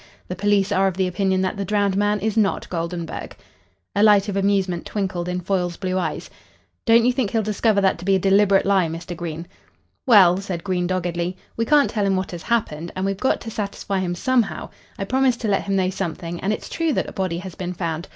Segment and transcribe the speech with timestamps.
[0.29, 3.35] The police are of the opinion that the drowned man is not Goldenburg."
[3.95, 6.27] A light of amusement twinkled in Foyle's blue eyes.
[6.87, 9.15] "Don't you think he'll discover that to be a deliberate lie, Mr.
[9.15, 9.45] Green?"
[10.07, 13.51] "Well," said Green doggedly, "we can't tell him what has happened, and we've got to
[13.51, 14.71] satisfy him somehow.
[14.97, 17.73] I promised to let him know something, and it's true that a body has been
[17.75, 18.07] found.